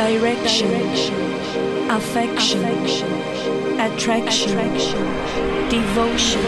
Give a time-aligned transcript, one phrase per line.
[0.00, 0.72] direction,
[1.90, 2.64] affection,
[3.78, 4.56] attraction,
[5.68, 6.40] devotion.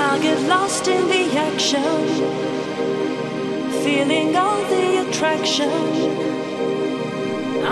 [0.00, 1.82] I get lost in the action,
[3.84, 5.70] feeling all the attraction.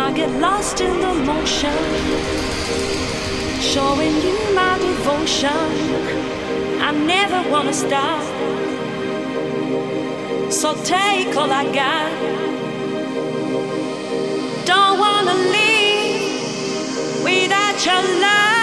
[0.05, 1.79] I get lost in the motion,
[3.73, 6.38] showing you my devotion.
[6.89, 8.23] I never wanna stop,
[10.51, 12.11] so take all I got.
[14.65, 18.58] Don't wanna leave without your love.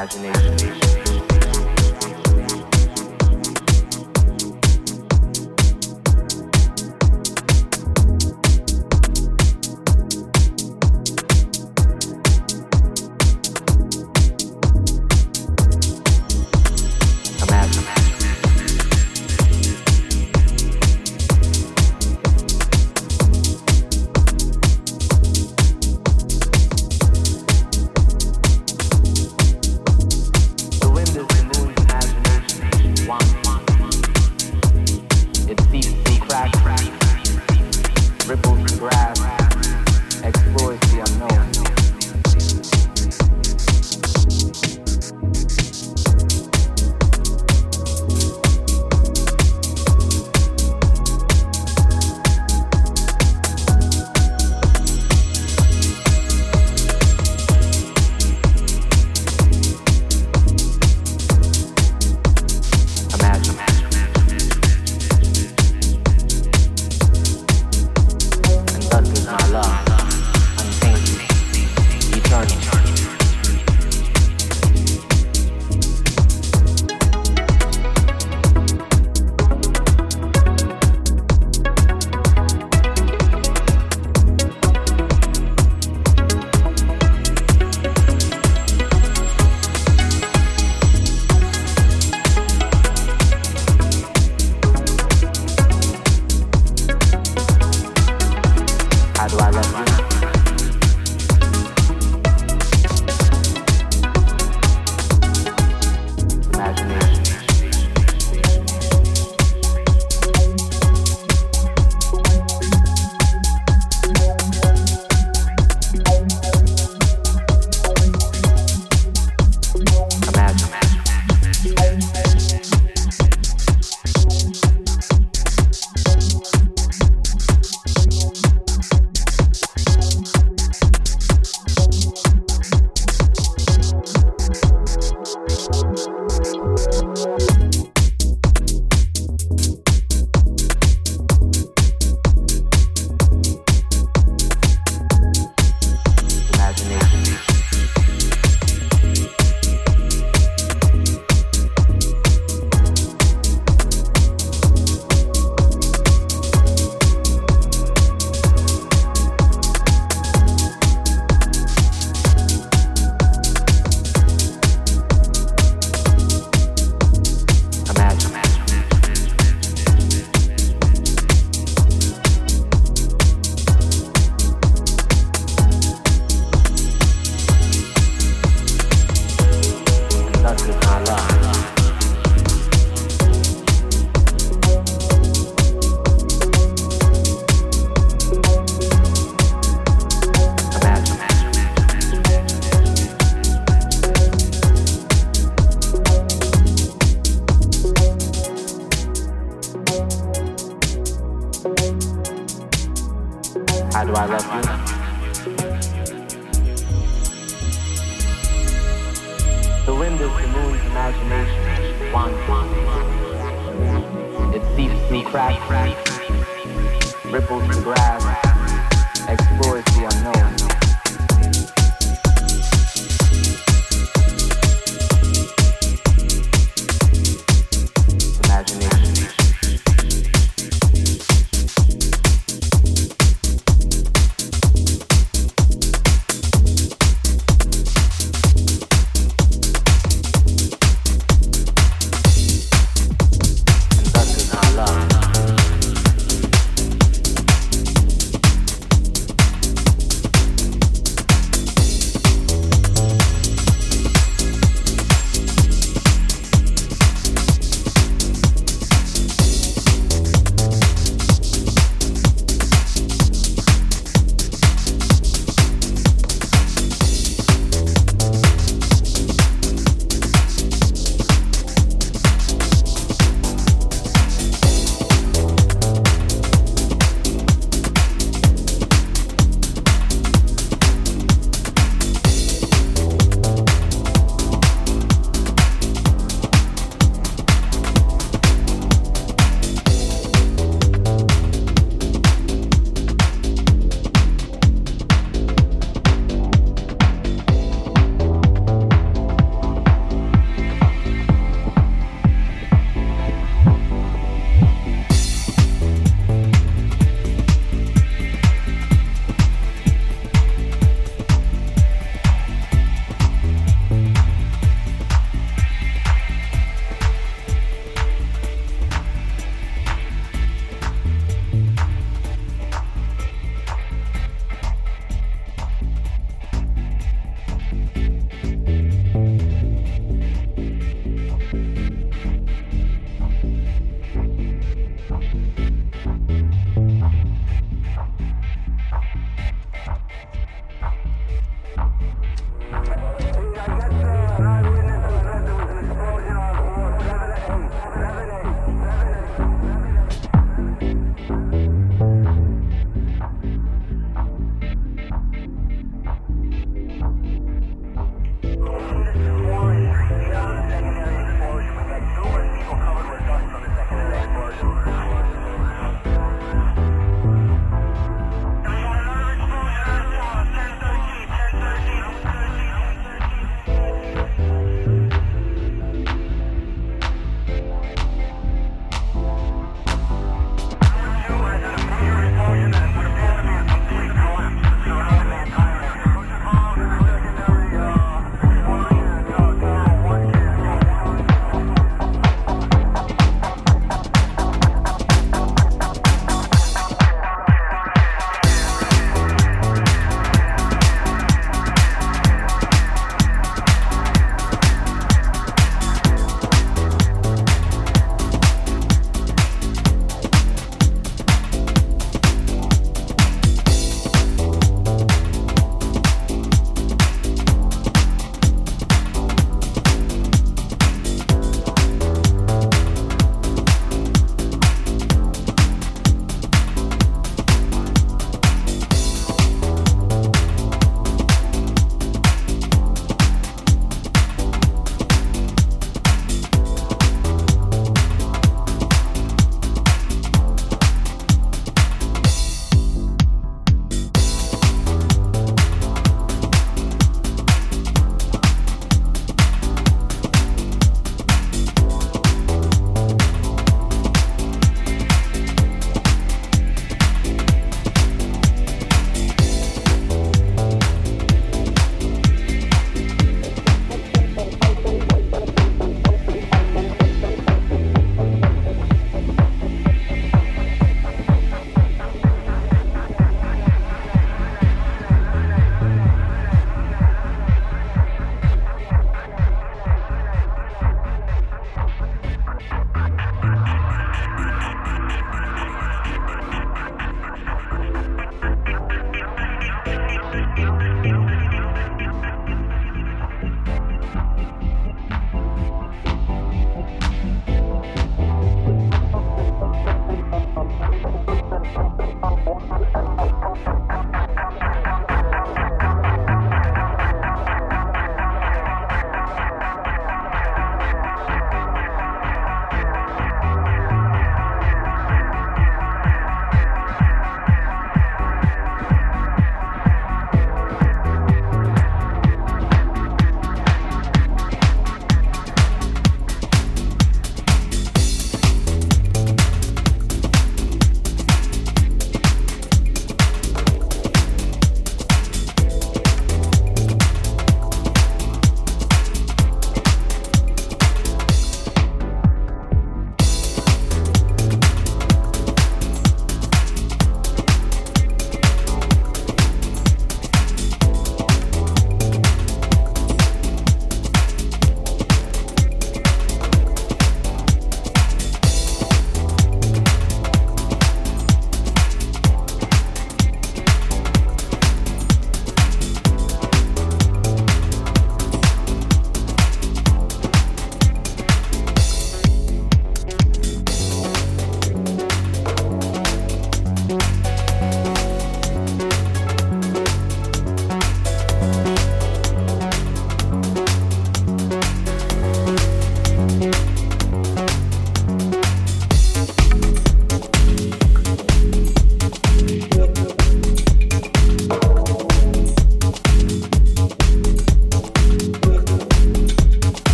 [0.00, 0.89] imagination.